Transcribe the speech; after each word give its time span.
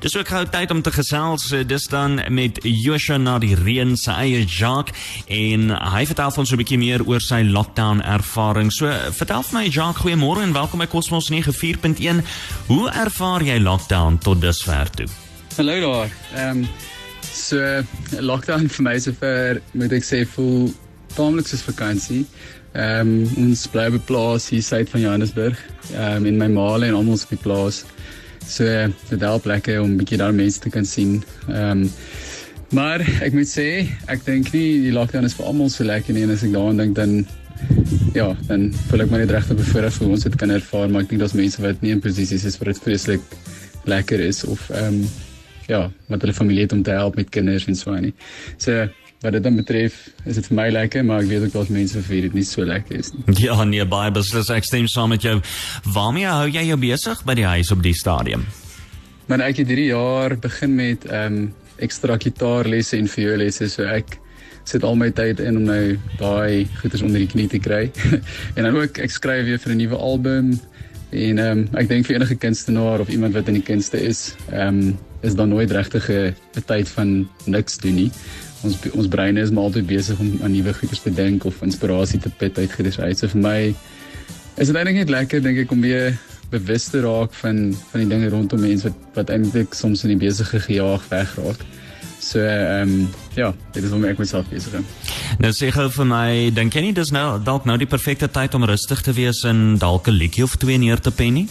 Dis 0.00 0.16
ook 0.16 0.30
gou 0.32 0.46
tyd 0.48 0.70
om 0.72 0.78
te 0.82 0.92
gesels. 0.92 1.50
Eh, 1.52 1.60
dis 1.68 1.84
dan 1.92 2.20
met 2.32 2.58
Joshua 2.62 3.18
na 3.20 3.34
die 3.38 3.52
reën 3.54 3.96
se 4.00 4.10
eie 4.10 4.44
Jacques 4.48 4.96
en 5.28 5.68
hy 5.76 6.06
vertel 6.08 6.32
ons 6.40 6.52
'n 6.52 6.56
bietjie 6.56 6.78
meer 6.78 7.04
oor 7.04 7.20
sy 7.20 7.42
lockdown 7.44 8.00
ervaring. 8.00 8.72
So 8.72 8.88
vertel 9.12 9.42
vir 9.42 9.58
my 9.58 9.68
Jacques, 9.68 10.02
goeiemôre 10.02 10.40
en 10.42 10.52
welkom 10.52 10.78
by 10.78 10.86
Cosmos 10.86 11.28
94.1. 11.28 12.24
Hoe 12.66 12.90
ervaar 12.90 13.42
jy 13.42 13.58
lockdown 13.58 14.18
tot 14.18 14.40
dusver 14.40 14.90
toe? 14.90 15.06
Hallo 15.56 15.80
daar. 15.80 16.10
Ehm 16.34 16.58
um, 16.58 16.68
so 17.32 17.82
lockdown 18.20 18.68
vir 18.68 18.82
my 18.82 18.98
sover 18.98 19.60
moet 19.72 19.92
ek 19.92 20.04
sê 20.04 20.26
voel 20.26 20.72
taamlik 21.14 21.46
soos 21.46 21.62
vakansie. 21.62 22.26
Ehm 22.72 23.00
um, 23.00 23.30
ons 23.36 23.66
bly 23.66 23.90
'n 23.90 24.02
plaas 24.04 24.48
hier 24.48 24.62
suid 24.62 24.88
van 24.88 25.00
Johannesburg. 25.00 25.58
Ehm 25.92 26.16
um, 26.16 26.26
in 26.26 26.38
my 26.38 26.48
maale 26.48 26.86
en 26.86 26.94
almal 26.94 27.20
op 27.20 27.28
die 27.28 27.36
plaas. 27.36 27.84
So 28.46 28.64
dit 29.10 29.20
help 29.20 29.44
lekker 29.44 29.80
om 29.82 29.90
'n 29.90 29.96
bietjie 29.96 30.18
daar 30.18 30.34
mense 30.34 30.60
te 30.60 30.70
kan 30.70 30.84
sien. 30.84 31.22
Ehm 31.48 31.82
um, 31.82 31.90
maar 32.70 33.00
ek 33.00 33.32
moet 33.32 33.50
sê, 33.50 33.88
ek 34.06 34.24
dink 34.24 34.52
nie 34.52 34.82
die 34.82 34.92
lockdown 34.92 35.24
is 35.24 35.34
vir 35.34 35.46
almal 35.46 35.68
so 35.68 35.84
lekker 35.84 36.14
nie 36.14 36.22
en 36.22 36.30
as 36.30 36.44
ek 36.46 36.52
daaraan 36.54 36.76
dink 36.76 36.94
dan 36.94 37.26
ja, 38.14 38.36
dan 38.46 38.70
voel 38.88 39.00
ek 39.00 39.10
my 39.10 39.18
net 39.18 39.32
regtig 39.34 39.58
bevoorreg 39.58 39.96
vir 39.96 40.08
ons 40.08 40.22
dit 40.22 40.36
kan 40.36 40.50
ervaar, 40.50 40.88
maar 40.88 41.02
ek 41.02 41.10
dink 41.10 41.20
daar's 41.20 41.34
mense 41.34 41.62
wat 41.62 41.82
nie 41.82 41.90
in 41.90 42.00
posisies 42.00 42.44
is 42.44 42.58
waar 42.58 42.70
dit 42.72 42.82
vreeslik 42.84 43.20
lekker 43.90 44.20
is 44.20 44.44
of 44.44 44.70
ehm 44.70 45.02
um, 45.02 45.10
ja, 45.70 45.84
wat 46.10 46.24
hulle 46.24 46.34
familie 46.34 46.66
om 46.74 46.82
te 46.82 46.90
help 46.90 47.16
met 47.16 47.28
kinders 47.30 47.68
en 47.70 47.76
so 47.78 47.92
aan 47.94 48.08
nie. 48.08 48.14
So 48.58 48.88
wat 49.20 49.32
dit 49.36 49.42
dan 49.44 49.56
betref, 49.56 49.96
is 50.24 50.38
dit 50.38 50.46
vir 50.48 50.56
my 50.56 50.68
lekker, 50.72 51.04
maar 51.04 51.20
ek 51.20 51.28
weet 51.28 51.42
ook 51.44 51.52
daar's 51.58 51.72
mense 51.74 52.00
vir 52.00 52.14
wie 52.14 52.22
dit 52.24 52.36
nie 52.38 52.44
so 52.48 52.64
lekker 52.64 53.02
is 53.02 53.12
nie. 53.12 53.36
Ja, 53.44 53.58
nee, 53.68 53.84
baie 53.84 54.12
beslis 54.16 54.48
ek 54.54 54.64
stem 54.64 54.88
saam 54.88 55.12
met 55.12 55.26
jou. 55.26 55.36
Waarmee 55.92 56.28
hou 56.30 56.48
jy 56.48 56.64
jou 56.70 56.78
besig 56.80 57.20
by 57.28 57.36
die 57.36 57.48
huis 57.48 57.72
op 57.74 57.84
die 57.84 57.96
stadium? 57.96 58.46
Maar 59.28 59.44
ek 59.50 59.60
het 59.62 59.68
hierdie 59.70 59.90
jaar 59.92 60.36
begin 60.40 60.76
met 60.78 61.04
ehm 61.10 61.40
um, 61.40 61.50
ekstra 61.80 62.18
gitaarlesse 62.20 62.98
en 62.98 63.06
violesse, 63.08 63.70
so 63.72 63.86
ek 63.88 64.18
sit 64.68 64.84
al 64.84 64.98
my 65.00 65.08
tyd 65.16 65.38
in 65.40 65.56
om 65.56 65.64
nou 65.64 65.84
daai 66.20 66.68
goeders 66.82 67.00
onder 67.06 67.22
die 67.22 67.30
knie 67.30 67.46
te 67.48 67.60
kry. 67.62 67.86
en 68.56 68.66
dan 68.66 68.76
ook 68.76 69.00
ek 69.00 69.14
skryf 69.14 69.46
weer 69.48 69.60
vir 69.62 69.72
'n 69.72 69.80
nuwe 69.80 69.96
album 69.96 70.52
en 71.10 71.38
ehm 71.38 71.58
um, 71.58 71.68
ek 71.74 71.88
dink 71.88 72.06
vir 72.06 72.16
enige 72.16 72.36
kunstenaar 72.36 73.00
of 73.00 73.08
iemand 73.08 73.34
wat 73.34 73.48
in 73.48 73.58
die 73.58 73.66
kunste 73.66 74.00
is, 74.00 74.34
ehm 74.50 74.78
um, 74.78 74.98
is 75.20 75.34
daar 75.34 75.48
nooit 75.48 75.70
regtig 75.70 76.08
'n 76.10 76.64
tyd 76.66 76.88
van 76.88 77.28
niks 77.44 77.76
doen 77.78 77.94
nie 77.94 78.10
ons 78.66 78.76
ons 78.92 79.08
breine 79.08 79.40
is 79.40 79.52
maar 79.54 79.70
altyd 79.70 79.88
besig 79.88 80.18
om 80.20 80.32
aan 80.44 80.52
nuwe 80.52 80.74
goeders 80.76 81.02
te 81.04 81.12
dink 81.14 81.44
of 81.48 81.62
inspirasie 81.64 82.20
te 82.20 82.32
put 82.42 82.58
uit 82.58 82.72
goeders 82.72 83.00
uit. 83.00 83.18
So 83.18 83.32
vir 83.32 83.42
my 83.44 83.58
is 84.60 84.68
dit 84.68 84.76
eintlik 84.76 85.00
net 85.00 85.12
lekker 85.12 85.42
dink 85.44 85.62
ek 85.64 85.72
om 85.72 85.84
weer 85.84 86.12
bewus 86.52 86.88
te 86.92 87.00
raak 87.04 87.34
van 87.40 87.70
van 87.92 88.02
die 88.04 88.10
dinge 88.10 88.30
rondom 88.32 88.60
mense 88.60 88.88
wat 88.88 89.20
wat 89.20 89.32
eintlik 89.36 89.76
soms 89.76 90.04
in 90.04 90.14
die 90.14 90.20
besige 90.26 90.60
gejaag 90.66 91.06
wegraak. 91.12 91.64
So 92.20 92.38
ehm 92.44 92.88
um, 92.88 93.08
ja, 93.34 93.54
dit 93.72 93.84
is 93.84 93.92
om 93.96 94.04
ek 94.04 94.18
myself 94.20 94.48
besig. 94.52 94.84
Nou 95.40 95.52
sê 95.56 95.70
gou 95.72 95.88
vir 95.90 96.06
my, 96.06 96.28
dink 96.54 96.74
jy 96.74 96.82
nie 96.90 96.92
dis 96.96 97.10
nou 97.10 97.40
dalk 97.42 97.64
nou 97.64 97.78
die 97.80 97.88
perfekte 97.88 98.28
tyd 98.28 98.54
om 98.54 98.68
rustig 98.68 99.00
te 99.00 99.16
wees 99.16 99.42
en 99.48 99.78
dalk 99.80 100.08
'n 100.08 100.18
liedjie 100.20 100.44
of 100.44 100.56
twee 100.56 100.78
neer 100.78 101.00
te 101.00 101.10
pen 101.10 101.34
nie? 101.34 101.48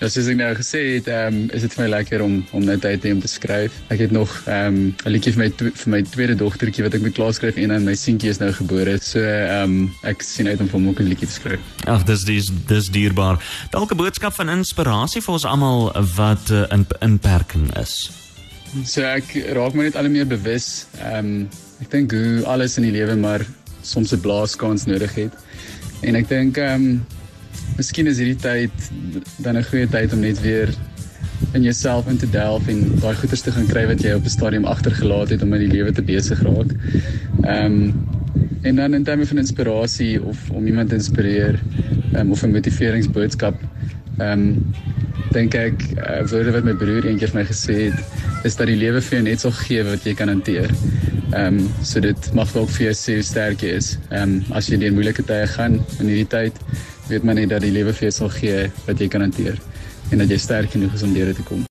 Ja, 0.00 0.08
soos 0.08 0.30
ek 0.32 0.38
nou 0.38 0.48
gesê 0.56 0.78
het, 0.94 1.08
ehm 1.12 1.34
um, 1.34 1.48
is 1.52 1.60
dit 1.66 1.74
vir 1.76 1.82
my 1.82 1.88
lekker 1.92 2.22
om 2.24 2.38
om 2.56 2.62
net 2.64 2.80
tyd 2.80 3.02
te 3.02 3.10
hê 3.10 3.12
om 3.12 3.20
te 3.20 3.28
skryf. 3.28 3.74
Ek 3.92 3.98
het 4.00 4.14
nog 4.16 4.30
ehm 4.46 4.78
um, 4.78 4.94
'n 5.04 5.12
liedjie 5.12 5.34
vir 5.34 5.42
my 5.42 5.50
vir 5.58 5.90
my 5.92 6.00
tweede 6.02 6.36
dogtertjie 6.40 6.86
wat 6.86 6.94
ek 6.94 7.02
moet 7.02 7.12
klaar 7.18 7.34
skryf 7.34 7.58
en 7.60 7.68
dan 7.68 7.84
my 7.84 7.94
seentjie 7.94 8.30
is 8.30 8.40
nou 8.40 8.52
gebore. 8.52 8.96
So 9.02 9.20
ehm 9.20 9.74
um, 9.74 9.90
ek 10.02 10.22
sien 10.22 10.48
uit 10.48 10.60
om 10.60 10.68
vir 10.70 10.78
hom 10.78 10.88
ook 10.88 11.00
'n 11.00 11.08
liedjie 11.10 11.28
te 11.28 11.34
skryf. 11.34 11.60
Ag, 11.84 12.04
dis 12.04 12.24
dis 12.24 12.48
dis 12.66 12.88
dierbaar. 12.88 13.36
Dalk 13.70 13.92
'n 13.92 13.96
boodskap 13.96 14.32
van 14.32 14.48
inspirasie 14.48 15.20
vir 15.20 15.32
ons 15.32 15.44
almal 15.44 15.92
wat 16.16 16.48
uh, 16.50 16.64
in 16.70 16.86
inperking 17.00 17.68
is. 17.76 18.10
So 18.84 19.02
ek 19.02 19.34
raak 19.56 19.74
my 19.74 19.88
net 19.88 19.96
al 19.96 20.08
meer 20.08 20.26
bewus. 20.26 20.86
Ehm 21.02 21.26
um, 21.26 21.48
ek 21.80 21.90
dink 21.90 22.12
hoe 22.12 22.44
alles 22.44 22.76
in 22.76 22.84
die 22.84 22.92
lewe 22.92 23.16
maar 23.16 23.42
soms 23.82 24.12
'n 24.12 24.20
blaaskans 24.20 24.86
nodig 24.86 25.14
het. 25.14 25.32
En 26.02 26.14
ek 26.14 26.28
dink 26.28 26.58
ehm 26.58 26.74
um, 26.74 27.00
Miskien 27.76 28.08
is 28.10 28.18
hierdie 28.20 28.36
tyd 28.36 28.90
dan 29.40 29.56
'n 29.56 29.64
goeie 29.64 29.88
tyd 29.88 30.12
om 30.12 30.20
net 30.20 30.40
weer 30.44 30.68
in 31.54 31.62
jouself 31.62 32.06
in 32.08 32.18
te 32.18 32.28
delf 32.30 32.68
en 32.68 32.80
daai 33.00 33.14
goeders 33.16 33.40
te 33.40 33.52
gaan 33.52 33.66
kry 33.66 33.86
wat 33.86 34.02
jy 34.04 34.12
op 34.12 34.24
'n 34.24 34.36
stadium 34.36 34.64
agtergelaat 34.64 35.30
het 35.30 35.42
om 35.42 35.54
in 35.54 35.64
die 35.64 35.74
lewe 35.76 35.92
te 35.92 36.02
besig 36.02 36.42
raak. 36.42 36.70
Ehm 37.42 37.64
um, 37.64 38.08
en 38.62 38.76
dan 38.76 38.94
in 38.94 39.04
terme 39.04 39.26
van 39.26 39.38
inspirasie 39.38 40.22
of 40.22 40.50
om 40.50 40.66
iemand 40.66 40.88
te 40.88 40.94
inspireer 40.94 41.60
um, 42.16 42.30
of 42.30 42.42
'n 42.42 42.52
motiveringsboodskap 42.52 43.56
ehm 44.18 44.32
um, 44.32 44.74
dink 45.34 45.54
ek 45.54 45.84
uh, 45.96 46.20
woorde 46.30 46.54
wat 46.56 46.66
my 46.66 46.74
broer 46.78 47.06
eendag 47.06 47.32
vir 47.32 47.40
my 47.40 47.46
gesê 47.48 47.76
het 47.88 48.46
is 48.48 48.56
dat 48.58 48.70
die 48.70 48.78
lewe 48.80 49.02
vir 49.04 49.18
jou 49.18 49.22
net 49.26 49.42
sal 49.44 49.54
gee 49.62 49.84
wat 49.86 50.06
jy 50.06 50.14
kan 50.18 50.32
hanteer. 50.32 50.72
Ehm 51.30 51.60
um, 51.60 51.66
so 51.86 52.02
dit 52.02 52.30
mag 52.34 52.50
ook 52.56 52.70
vir 52.76 52.88
jou 52.88 52.94
sê 52.98 53.18
hoe 53.20 53.26
sterk 53.26 53.62
jy 53.66 53.74
is. 53.78 53.92
Ehm 54.10 54.38
um, 54.40 54.56
as 54.58 54.70
jy 54.70 54.80
deur 54.82 54.96
moeilike 54.96 55.26
tye 55.26 55.46
gaan 55.56 55.78
in 55.98 56.06
hierdie 56.06 56.30
tyd 56.36 56.58
weet 57.10 57.26
maar 57.26 57.38
net 57.38 57.50
dat 57.50 57.62
die 57.66 57.74
lewe 57.74 57.94
vir 57.94 58.08
jou 58.08 58.14
sal 58.22 58.30
gee 58.40 58.70
wat 58.86 59.00
jy 59.00 59.10
kan 59.10 59.26
hanteer 59.26 59.58
en 60.10 60.22
dat 60.22 60.30
jy 60.30 60.38
sterk 60.38 60.74
genoeg 60.76 60.94
is 60.94 61.06
om 61.06 61.14
deur 61.14 61.32
dit 61.32 61.42
te 61.42 61.46
kom. 61.46 61.66